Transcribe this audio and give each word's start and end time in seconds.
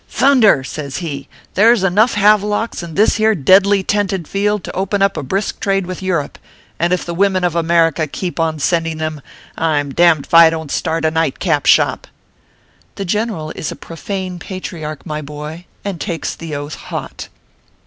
Thun 0.09 0.39
der 0.39 0.61
I" 0.61 0.63
says 0.63 0.97
he," 0.97 1.27
there 1.53 1.71
s 1.73 1.83
enough 1.83 2.15
havelocks 2.15 2.81
in 2.81 2.95
this 2.95 3.17
here 3.17 3.35
deadly 3.35 3.83
tented 3.83 4.27
field 4.27 4.63
to 4.63 4.73
open 4.75 5.03
a 5.03 5.09
brisk 5.09 5.59
trade 5.59 5.85
with 5.85 6.01
Europe, 6.01 6.39
and 6.79 6.91
if 6.91 7.05
the 7.05 7.13
women 7.13 7.43
of 7.43 7.55
America 7.55 8.07
keep 8.07 8.39
on 8.39 8.57
sending 8.57 8.97
them, 8.97 9.21
I 9.55 9.77
m 9.77 9.89
d 9.89 9.93
d 9.97 10.03
if 10.25 10.33
I 10.33 10.49
don 10.49 10.69
t 10.69 10.73
start 10.73 11.05
a 11.05 11.11
night 11.11 11.37
cap 11.37 11.67
shop/ 11.67 12.07
The 12.95 13.05
general 13.05 13.51
is 13.51 13.71
a 13.71 13.75
profane 13.75 14.39
patriarch, 14.39 15.05
my 15.05 15.21
boy, 15.21 15.67
and 15.85 16.01
takes 16.01 16.33
the 16.33 16.55
Oath 16.55 16.73
hot. 16.73 17.27